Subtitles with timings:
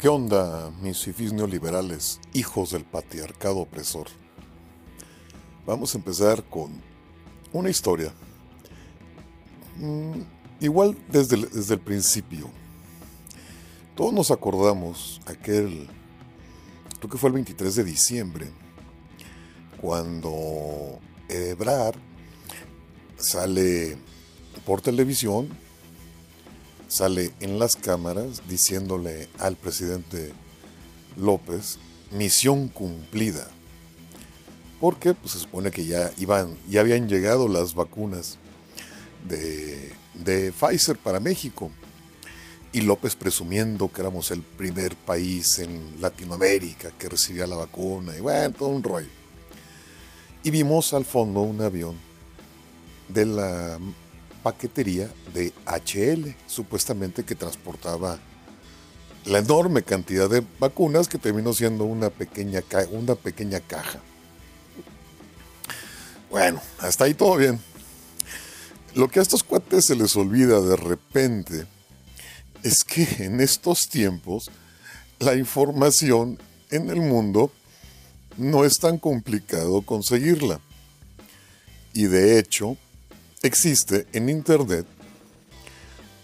[0.00, 4.06] ¿Qué onda, mis fifís neoliberales, hijos del patriarcado opresor?
[5.66, 6.70] Vamos a empezar con
[7.52, 8.10] una historia.
[9.76, 10.22] Mm,
[10.60, 12.48] igual desde el, desde el principio.
[13.94, 15.86] Todos nos acordamos aquel,
[16.98, 18.48] creo que fue el 23 de diciembre,
[19.82, 21.98] cuando Ebrard
[23.18, 23.98] sale
[24.64, 25.50] por televisión
[26.90, 30.32] sale en las cámaras diciéndole al presidente
[31.16, 31.78] López,
[32.10, 33.48] misión cumplida.
[34.80, 38.38] Porque pues, se supone que ya, iban, ya habían llegado las vacunas
[39.28, 41.70] de, de Pfizer para México.
[42.72, 48.16] Y López presumiendo que éramos el primer país en Latinoamérica que recibía la vacuna.
[48.16, 49.08] Y bueno, todo un rollo.
[50.42, 51.96] Y vimos al fondo un avión
[53.08, 53.78] de la
[54.42, 58.18] paquetería de HL, supuestamente que transportaba
[59.24, 64.00] la enorme cantidad de vacunas que terminó siendo una pequeña, caja.
[66.30, 67.60] Bueno, hasta ahí todo bien.
[68.94, 71.66] Lo que a estos cuates se les olvida de repente
[72.62, 74.50] es que en estos tiempos
[75.18, 76.38] la información
[76.70, 77.52] en el mundo
[78.36, 80.60] no es tan complicado conseguirla.
[81.92, 82.76] Y de hecho,
[83.42, 84.86] existe en Internet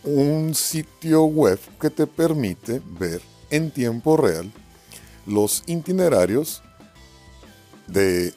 [0.04, 4.52] un sitio web que te permite ver en tiempo real
[5.26, 6.62] los itinerarios
[7.86, 8.34] de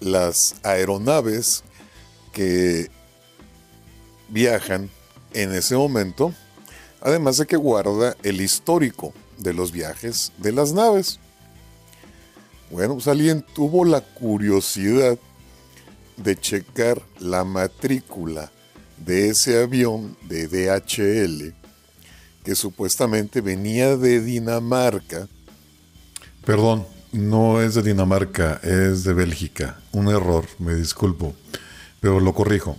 [0.00, 1.62] las aeronaves
[2.32, 2.90] que
[4.28, 4.90] viajan
[5.34, 6.34] en ese momento,
[7.00, 11.20] además de que guarda el histórico de los viajes de las naves.
[12.70, 15.18] Bueno, pues alguien tuvo la curiosidad
[16.16, 18.50] de checar la matrícula
[18.98, 21.54] de ese avión de DHL
[22.44, 25.28] que supuestamente venía de Dinamarca.
[26.44, 29.80] Perdón, no es de Dinamarca, es de Bélgica.
[29.92, 31.34] Un error, me disculpo,
[32.00, 32.76] pero lo corrijo.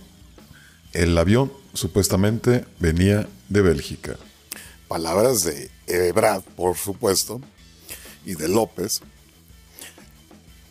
[0.92, 4.16] El avión supuestamente venía de Bélgica.
[4.88, 7.40] Palabras de Ebrad, por supuesto,
[8.24, 9.00] y de López,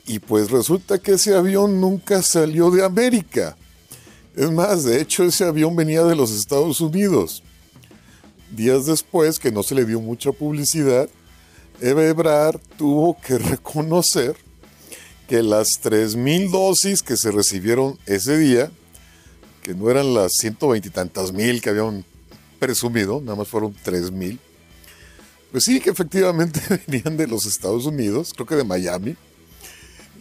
[0.06, 3.56] y pues resulta que ese avión nunca salió de América.
[4.36, 7.44] Es más, de hecho ese avión venía de los Estados Unidos.
[8.52, 11.10] Días después, que no se le dio mucha publicidad,
[11.80, 14.36] Eva Ebrard tuvo que reconocer
[15.28, 18.72] que las 3.000 dosis que se recibieron ese día,
[19.62, 22.06] que no eran las 120 y tantas mil que habían
[22.60, 24.38] presumido, nada más fueron 3.000,
[25.52, 29.16] pues sí que efectivamente venían de los Estados Unidos, creo que de Miami,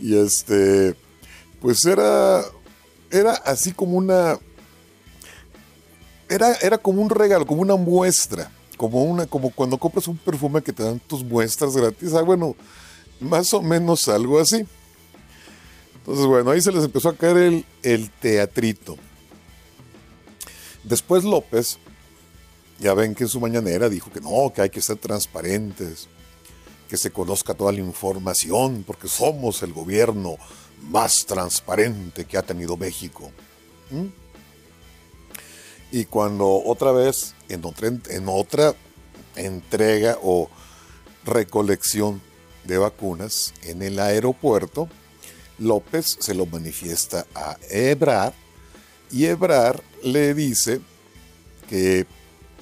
[0.02, 0.96] y este,
[1.60, 2.42] pues era,
[3.08, 4.36] era así como una,
[6.28, 10.60] era, era como un regalo, como una muestra, como, una, como cuando compras un perfume
[10.60, 12.14] que te dan tus muestras gratis.
[12.14, 12.56] Ah, bueno,
[13.20, 14.66] más o menos algo así.
[15.98, 18.96] Entonces, bueno, ahí se les empezó a caer el, el teatrito.
[20.82, 21.78] Después López,
[22.80, 26.08] ya ven que en su mañanera dijo que no, que hay que ser transparentes,
[26.92, 30.36] que se conozca toda la información, porque somos el gobierno
[30.90, 33.30] más transparente que ha tenido México.
[33.90, 34.08] ¿Mm?
[35.90, 38.74] Y cuando otra vez, en otra, en otra
[39.36, 40.50] entrega o
[41.24, 42.20] recolección
[42.64, 44.86] de vacunas en el aeropuerto,
[45.58, 48.34] López se lo manifiesta a Ebrard
[49.10, 50.82] y Ebrard le dice
[51.70, 52.04] que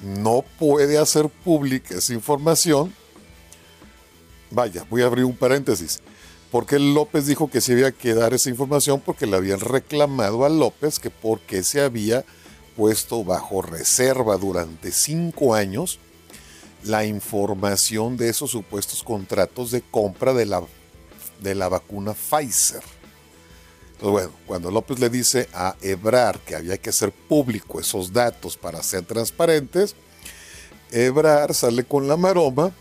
[0.01, 2.93] no puede hacer pública esa información
[4.51, 6.01] Vaya, voy a abrir un paréntesis.
[6.51, 10.49] Porque López dijo que se había que dar esa información porque le habían reclamado a
[10.49, 12.25] López que porque se había
[12.75, 15.99] puesto bajo reserva durante cinco años
[16.83, 20.61] la información de esos supuestos contratos de compra de la,
[21.39, 22.83] de la vacuna Pfizer.
[23.93, 28.57] Entonces, bueno, cuando López le dice a Ebrar que había que hacer público esos datos
[28.57, 29.95] para ser transparentes,
[30.91, 32.73] Ebrar sale con la maroma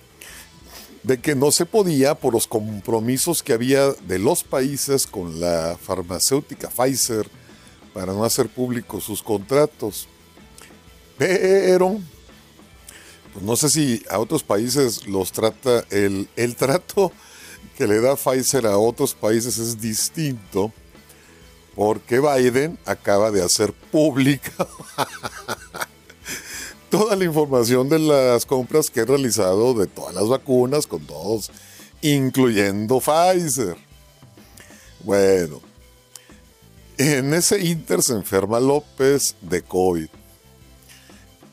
[1.03, 5.79] de que no se podía por los compromisos que había de los países con la
[5.81, 7.29] farmacéutica Pfizer
[7.95, 10.09] para no hacer públicos sus contratos.
[11.17, 11.99] Pero,
[13.33, 17.13] pues no sé si a otros países los trata, el, el trato
[17.77, 20.73] que le da Pfizer a otros países es distinto,
[21.75, 24.53] porque Biden acaba de hacer pública
[26.91, 31.51] toda la información de las compras que he realizado de todas las vacunas con todos,
[32.03, 33.77] incluyendo Pfizer.
[35.05, 35.61] Bueno,
[36.99, 40.09] en ese inter se enferma López de COVID.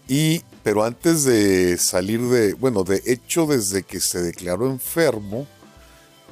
[0.09, 5.47] Y pero antes de salir de, bueno, de hecho desde que se declaró enfermo,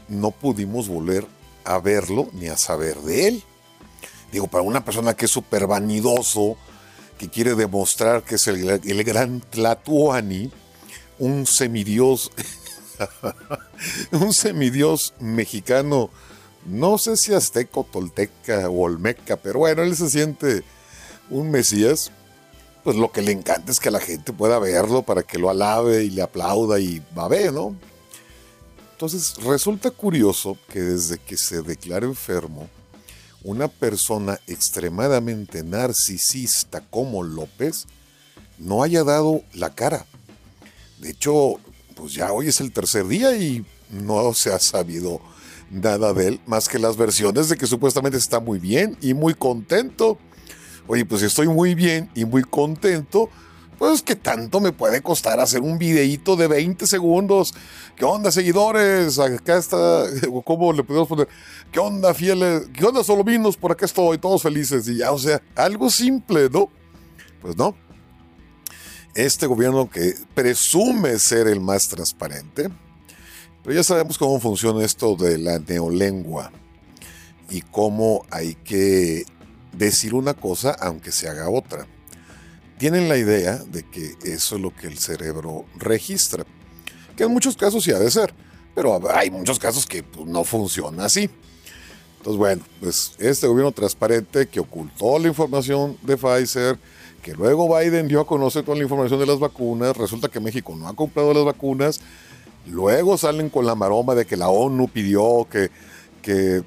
[0.09, 1.25] no pudimos volver
[1.63, 3.43] a verlo ni a saber de él.
[4.33, 6.57] Digo, para una persona que es súper vanidoso,
[7.17, 10.51] que quiere demostrar que es el, gran Tlatuani,
[11.19, 12.31] un semidios,
[14.11, 16.09] un semidios mexicano,
[16.65, 20.63] no sé si azteco, tolteca o olmeca, pero bueno, él se siente
[21.29, 22.11] un mesías,
[22.83, 26.03] pues lo que le encanta es que la gente pueda verlo para que lo alabe
[26.03, 27.75] y le aplauda y ver, ¿no?
[28.91, 32.69] Entonces resulta curioso que desde que se declara enfermo,
[33.45, 37.85] una persona extremadamente narcisista como López
[38.57, 40.07] no haya dado la cara.
[40.99, 41.59] De hecho,
[41.95, 45.21] pues ya hoy es el tercer día y no se ha sabido
[45.69, 49.35] nada de él, más que las versiones de que supuestamente está muy bien y muy
[49.35, 50.17] contento.
[50.87, 53.29] Oye, pues estoy muy bien y muy contento,
[53.77, 57.53] pues que tanto me puede costar hacer un videíto de 20 segundos.
[57.95, 59.19] ¿Qué onda, seguidores?
[59.19, 60.03] Acá está,
[60.45, 61.27] ¿cómo le podemos poner?
[61.71, 62.63] ¿Qué onda, fieles?
[62.73, 63.57] ¿Qué onda, solovinos?
[63.57, 64.87] Por acá estoy, todos felices.
[64.87, 66.69] Y ya, o sea, algo simple, ¿no?
[67.41, 67.75] Pues no.
[69.13, 72.69] Este gobierno que presume ser el más transparente,
[73.63, 76.51] pero ya sabemos cómo funciona esto de la neolengua
[77.49, 79.25] y cómo hay que
[79.71, 81.87] decir una cosa aunque se haga otra.
[82.77, 86.43] Tienen la idea de que eso es lo que el cerebro registra,
[87.15, 88.33] que en muchos casos sí ha de ser,
[88.73, 91.29] pero hay muchos casos que pues, no funciona así.
[92.17, 96.77] Entonces, bueno, pues este gobierno transparente que ocultó la información de Pfizer,
[97.21, 100.75] que luego Biden dio a conocer toda la información de las vacunas, resulta que México
[100.75, 102.01] no ha comprado las vacunas,
[102.67, 105.69] luego salen con la maroma de que la ONU pidió que,
[106.21, 106.63] que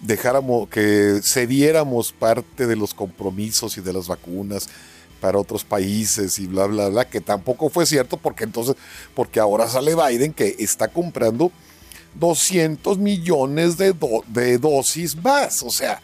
[0.00, 4.68] dejáramos, que cediéramos parte de los compromisos y de las vacunas
[5.20, 8.76] para otros países y bla, bla, bla, que tampoco fue cierto porque entonces,
[9.14, 11.52] porque ahora sale Biden que está comprando
[12.14, 13.94] 200 millones de,
[14.28, 16.00] de dosis más, o sea,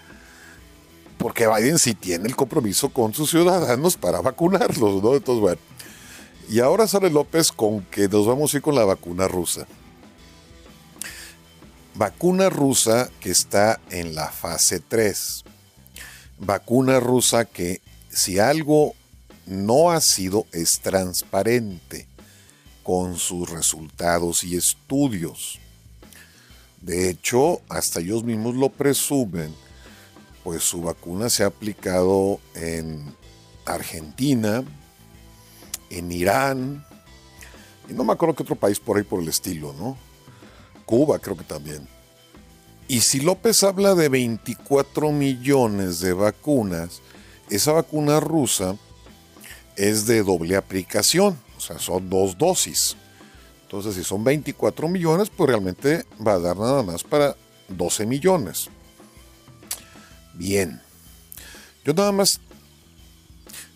[1.19, 5.15] porque Biden sí tiene el compromiso con sus ciudadanos para vacunarlos, ¿no?
[5.15, 5.61] Entonces, bueno.
[6.49, 9.67] Y ahora sale López con que nos vamos a ir con la vacuna rusa.
[11.95, 15.45] Vacuna rusa que está en la fase 3.
[16.39, 17.81] Vacuna rusa que
[18.11, 18.95] si algo
[19.47, 20.47] no ha sido
[20.83, 22.07] transparente
[22.83, 25.59] con sus resultados y estudios.
[26.81, 29.55] De hecho, hasta ellos mismos lo presumen,
[30.45, 33.15] pues su vacuna se ha aplicado en
[33.65, 34.63] Argentina,
[35.91, 36.85] en Irán,
[37.89, 39.97] y no me acuerdo qué otro país por ahí por el estilo, ¿no?
[40.85, 41.89] Cuba creo que también.
[42.89, 47.01] Y si López habla de 24 millones de vacunas,
[47.51, 48.77] esa vacuna rusa
[49.77, 52.97] es de doble aplicación, o sea, son dos dosis.
[53.63, 57.37] Entonces, si son 24 millones, pues realmente va a dar nada más para
[57.69, 58.69] 12 millones.
[60.35, 60.81] Bien.
[61.85, 62.41] Yo nada más,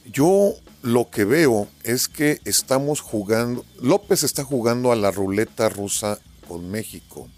[0.06, 6.19] yo lo que veo es que estamos jugando, López está jugando a la ruleta rusa
[6.49, 7.29] con México.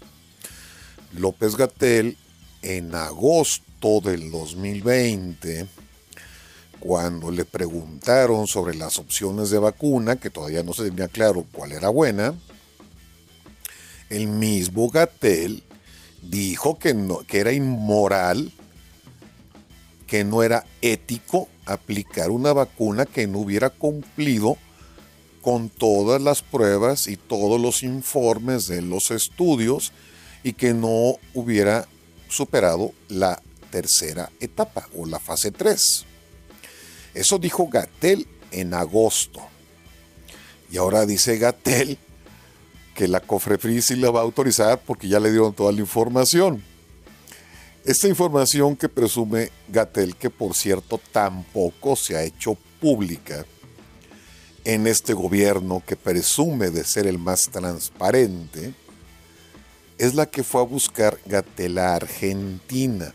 [1.17, 2.17] López Gatel
[2.61, 5.67] en agosto del 2020
[6.83, 11.71] cuando le preguntaron sobre las opciones de vacuna, que todavía no se tenía claro cuál
[11.71, 12.33] era buena,
[14.09, 15.63] el mismo Gatel
[16.21, 18.51] dijo que, no, que era inmoral,
[20.07, 24.57] que no era ético aplicar una vacuna que no hubiera cumplido
[25.41, 29.93] con todas las pruebas y todos los informes de los estudios
[30.43, 31.87] y que no hubiera
[32.27, 36.07] superado la tercera etapa o la fase 3.
[37.13, 39.41] Eso dijo Gatel en agosto.
[40.71, 41.97] Y ahora dice Gatel
[42.95, 46.63] que la Cofrefri sí la va a autorizar porque ya le dieron toda la información.
[47.85, 53.45] Esta información que presume Gatel, que por cierto tampoco se ha hecho pública
[54.63, 58.73] en este gobierno que presume de ser el más transparente,
[59.97, 63.13] es la que fue a buscar Gatel a Argentina.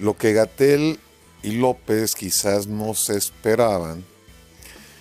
[0.00, 0.98] Lo que Gatel
[1.42, 4.04] y López quizás no se esperaban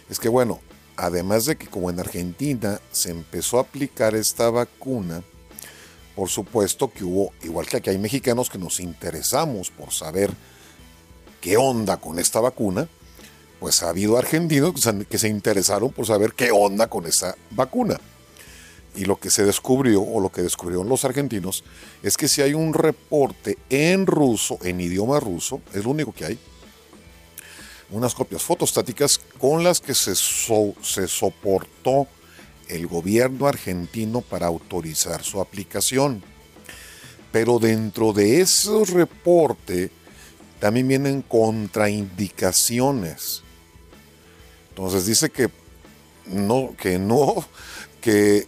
[0.10, 0.60] es que, bueno,
[0.96, 5.22] además de que como en Argentina se empezó a aplicar esta vacuna,
[6.16, 10.34] por supuesto que hubo, igual que aquí hay mexicanos que nos interesamos por saber
[11.42, 12.88] qué onda con esta vacuna,
[13.60, 14.74] pues ha habido argentinos
[15.10, 18.00] que se interesaron por saber qué onda con esa vacuna.
[18.98, 21.64] Y lo que se descubrió, o lo que descubrieron los argentinos,
[22.02, 26.26] es que si hay un reporte en ruso, en idioma ruso, es lo único que
[26.26, 26.40] hay,
[27.92, 32.08] unas copias fotostáticas con las que se, se soportó
[32.68, 36.24] el gobierno argentino para autorizar su aplicación.
[37.32, 39.92] Pero dentro de ese reporte
[40.60, 43.44] también vienen contraindicaciones.
[44.70, 45.52] Entonces dice que
[46.26, 47.46] no, que no,
[48.02, 48.48] que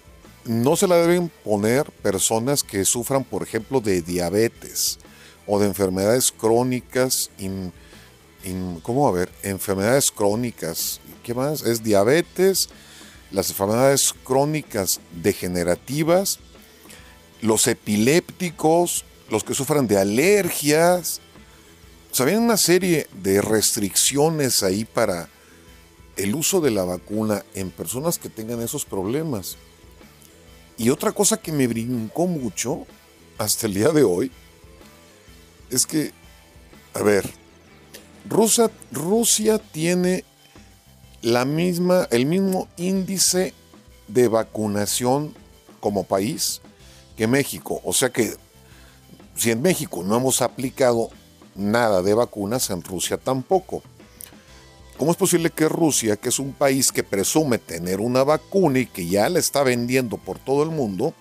[0.49, 4.97] no se la deben poner personas que sufran, por ejemplo, de diabetes
[5.45, 7.29] o de enfermedades crónicas,
[8.81, 9.29] ¿cómo a ver?
[9.43, 11.61] Enfermedades crónicas, ¿qué más?
[11.61, 12.69] Es diabetes,
[13.29, 16.39] las enfermedades crónicas degenerativas,
[17.41, 21.21] los epilépticos, los que sufran de alergias.
[22.11, 25.29] O sea, una serie de restricciones ahí para
[26.17, 29.55] el uso de la vacuna en personas que tengan esos problemas.
[30.79, 32.87] Y otra cosa que me brincó mucho
[33.37, 34.31] hasta el día de hoy
[35.69, 36.13] es que,
[36.93, 37.29] a ver,
[38.25, 40.23] Rusia, tiene
[41.21, 43.53] la misma, el mismo índice
[44.07, 45.35] de vacunación
[45.81, 46.61] como país
[47.17, 47.81] que México.
[47.83, 48.37] O sea que
[49.35, 51.09] si en México no hemos aplicado
[51.55, 53.83] nada de vacunas, en Rusia tampoco.
[54.99, 58.85] ¿Cómo es posible que Rusia, que es un país que presume tener una vacuna y
[58.85, 61.13] que ya la está vendiendo por todo el mundo,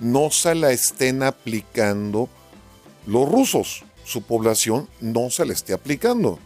[0.00, 2.30] no se la estén aplicando
[3.06, 3.84] los rusos?
[4.02, 6.38] Su población no se la esté aplicando.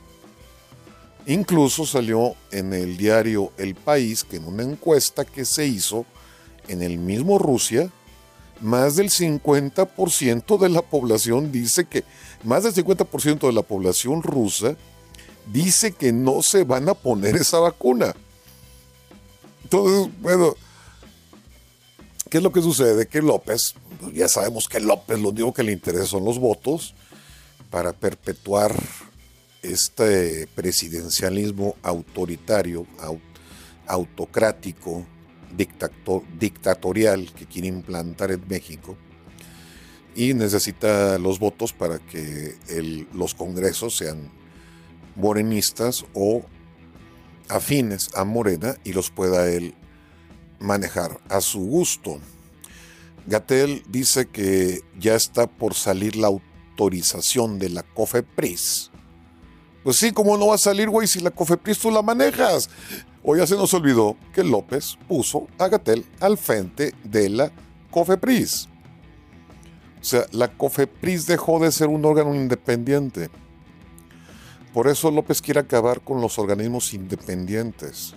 [1.24, 6.04] Incluso salió en el diario El País que en una encuesta que se hizo
[6.66, 7.92] en el mismo Rusia,
[8.60, 12.02] más del 50% de la población dice que,
[12.42, 14.76] más del 50% de la población rusa
[15.46, 18.14] dice que no se van a poner esa vacuna.
[19.64, 20.54] Entonces, bueno,
[22.28, 23.06] ¿qué es lo que sucede?
[23.06, 26.94] Que López, pues ya sabemos que López lo único que le interesa son los votos
[27.70, 28.74] para perpetuar
[29.62, 32.86] este presidencialismo autoritario,
[33.86, 35.06] autocrático,
[36.38, 38.96] dictatorial que quiere implantar en México
[40.14, 42.56] y necesita los votos para que
[43.12, 44.30] los congresos sean
[45.16, 46.42] morenistas o
[47.48, 49.74] afines a Morena y los pueda él
[50.58, 52.20] manejar a su gusto.
[53.26, 58.90] Gatel dice que ya está por salir la autorización de la COFEPRIS
[59.82, 62.68] pues sí, ¿cómo no va a salir, güey, si la COFEPRIS tú la manejas?
[63.22, 67.52] Hoy ya se nos olvidó que López puso a Gatel al frente de la
[67.90, 68.68] COFEPRIS.
[70.00, 73.30] O sea, la COFEPRIS dejó de ser un órgano independiente.
[74.72, 78.14] Por eso López quiere acabar con los organismos independientes.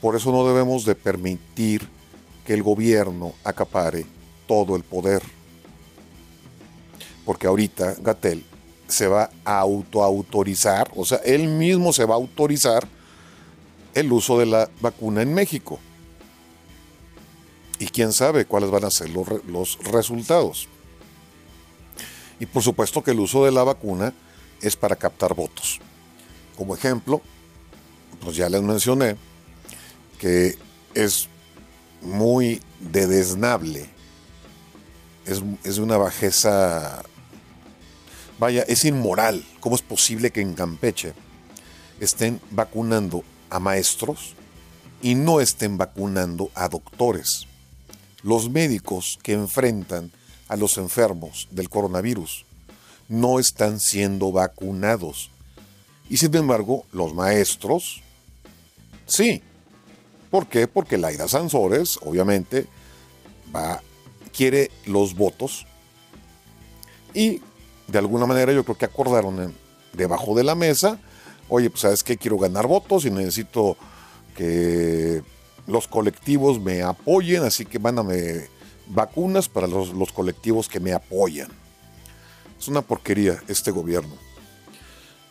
[0.00, 1.88] Por eso no debemos de permitir
[2.44, 4.06] que el gobierno acapare
[4.46, 5.22] todo el poder.
[7.24, 8.44] Porque ahorita Gatel
[8.86, 12.88] se va a autoautorizar, o sea, él mismo se va a autorizar
[13.94, 15.78] el uso de la vacuna en México.
[17.78, 20.68] Y quién sabe cuáles van a ser los, los resultados.
[22.40, 24.14] Y por supuesto que el uso de la vacuna
[24.62, 25.80] es para captar votos.
[26.56, 27.22] Como ejemplo,
[28.20, 29.16] pues ya les mencioné
[30.18, 30.56] que
[30.94, 31.28] es
[32.02, 33.88] muy dedesnable,
[35.26, 37.04] es, es una bajeza
[38.38, 39.44] Vaya, es inmoral.
[39.60, 41.12] ¿Cómo es posible que en Campeche
[41.98, 44.34] estén vacunando a maestros
[45.02, 47.46] y no estén vacunando a doctores?
[48.22, 50.12] Los médicos que enfrentan
[50.46, 52.44] a los enfermos del coronavirus
[53.08, 55.30] no están siendo vacunados.
[56.08, 58.02] Y sin embargo, los maestros,
[59.06, 59.42] sí.
[60.30, 60.68] ¿Por qué?
[60.68, 62.66] Porque Laida Sansores, obviamente,
[63.54, 63.82] va,
[64.32, 65.66] quiere los votos
[67.14, 67.40] y
[67.86, 69.54] de alguna manera yo creo que acordaron
[69.92, 70.98] debajo de la mesa,
[71.48, 73.76] oye, pues sabes que quiero ganar votos y necesito
[74.36, 75.22] que
[75.66, 78.48] los colectivos me apoyen, así que mándame
[78.86, 81.48] vacunas para los, los colectivos que me apoyan.
[82.58, 84.14] Es una porquería este gobierno.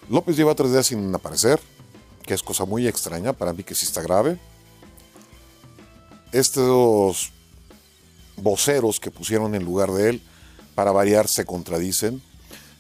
[0.10, 1.60] López lleva tres días sin aparecer,
[2.24, 4.40] que es cosa muy extraña, para mí que sí está grave.
[6.32, 7.32] Estos
[8.38, 10.22] voceros que pusieron en lugar de él,
[10.76, 12.22] para variar, se contradicen.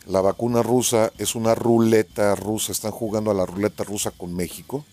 [0.05, 4.85] La vacuna rusa es una ruleta rusa, están jugando a la ruleta rusa con México.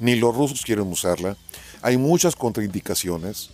[0.00, 1.36] Ni los rusos quieren usarla.
[1.82, 3.50] Hay muchas contraindicaciones.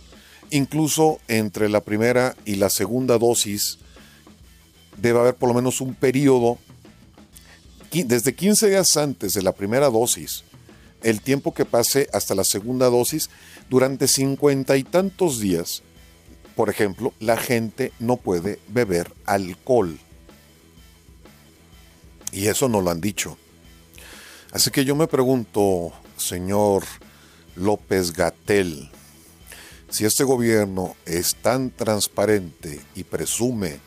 [0.49, 3.77] Incluso entre la primera y la segunda dosis
[5.01, 6.57] debe haber por lo menos un periodo,
[7.91, 10.43] desde 15 días antes de la primera dosis,
[11.01, 13.29] el tiempo que pase hasta la segunda dosis,
[13.69, 15.83] durante cincuenta y tantos días,
[16.55, 19.97] por ejemplo, la gente no puede beber alcohol.
[22.31, 23.37] Y eso no lo han dicho.
[24.51, 26.83] Así que yo me pregunto, señor
[27.55, 28.89] López Gatel,
[29.89, 33.79] si este gobierno es tan transparente y presume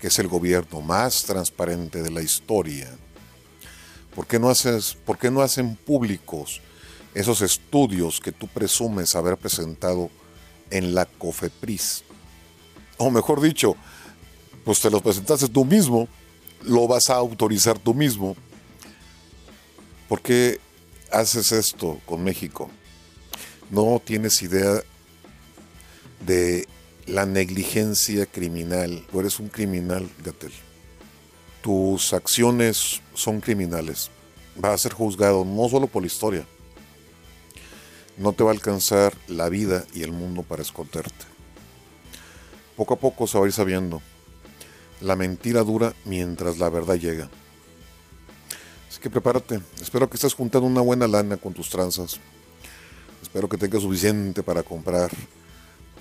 [0.00, 2.88] que es el gobierno más transparente de la historia,
[4.14, 6.60] ¿por qué no, haces, por qué no hacen públicos
[7.14, 10.10] esos estudios que tú presumes haber presentado
[10.70, 12.04] en la COFEPRIS?
[12.96, 13.76] O mejor dicho,
[14.64, 16.08] pues te los presentaste tú mismo,
[16.62, 18.36] lo vas a autorizar tú mismo.
[20.08, 20.60] ¿Por qué
[21.10, 22.70] haces esto con México?
[23.70, 24.82] No tienes idea
[26.26, 26.66] de
[27.08, 29.04] la negligencia criminal.
[29.10, 30.52] Tú eres un criminal, Gatel.
[31.62, 34.10] Tus acciones son criminales.
[34.56, 36.46] Vas a ser juzgado no solo por la historia.
[38.18, 41.24] No te va a alcanzar la vida y el mundo para esconderte.
[42.76, 44.02] Poco a poco se va a ir sabiendo.
[45.00, 47.30] La mentira dura mientras la verdad llega.
[48.88, 49.60] Así que prepárate.
[49.80, 52.20] Espero que estés juntando una buena lana con tus tranzas.
[53.22, 55.10] Espero que tengas suficiente para comprar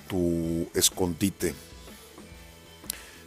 [0.08, 1.54] tu escondite.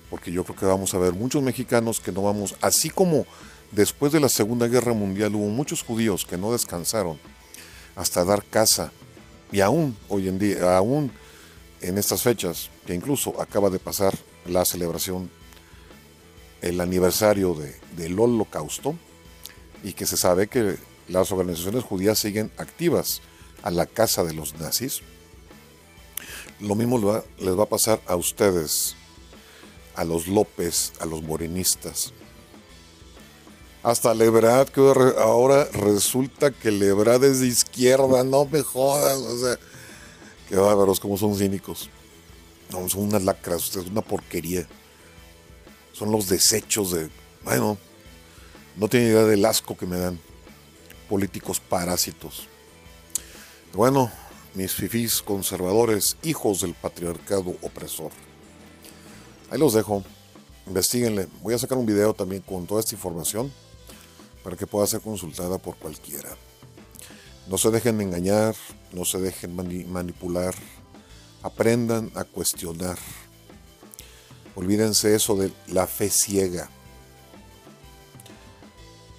[0.09, 3.27] Porque yo creo que vamos a ver muchos mexicanos que no vamos, así como
[3.71, 7.19] después de la Segunda Guerra Mundial hubo muchos judíos que no descansaron
[7.95, 8.93] hasta dar casa.
[9.53, 11.13] Y aún hoy en día, aún
[11.81, 15.31] en estas fechas, que incluso acaba de pasar la celebración,
[16.63, 18.95] el aniversario de, del holocausto,
[19.83, 20.77] y que se sabe que
[21.09, 23.23] las organizaciones judías siguen activas
[23.63, 25.03] a la casa de los nazis,
[26.61, 28.97] lo mismo les va a pasar a ustedes,
[29.95, 32.13] a los López, a los morenistas.
[33.83, 34.81] Hasta Lebrad, que
[35.19, 39.59] ahora resulta que Lebrad es de izquierda, no me jodas, o sea,
[40.49, 41.89] que bárbaros, como son cínicos.
[42.71, 44.67] No, son unas lacras, ustedes, una porquería.
[45.93, 47.09] Son los desechos de,
[47.43, 47.79] bueno,
[48.77, 50.21] no tienen idea del asco que me dan.
[51.09, 52.47] Políticos parásitos.
[53.73, 54.11] Bueno,
[54.55, 58.11] mis fifís conservadores, hijos del patriarcado opresor.
[59.51, 60.03] Ahí los dejo.
[60.67, 61.29] Investiguenle.
[61.43, 63.53] Voy a sacar un video también con toda esta información
[64.45, 66.31] para que pueda ser consultada por cualquiera.
[67.49, 68.55] No se dejen engañar,
[68.93, 69.57] no se dejen
[69.91, 70.55] manipular.
[71.43, 72.99] Aprendan a cuestionar.
[74.55, 76.69] Olvídense eso de la fe ciega.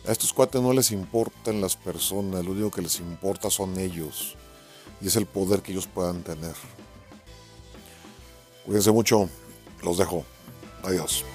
[0.07, 4.37] A estos cuates no les importan las personas, lo único que les importa son ellos
[5.01, 6.53] y es el poder que ellos puedan tener.
[8.65, 9.29] Cuídense mucho,
[9.83, 10.23] los dejo.
[10.83, 11.25] Adiós.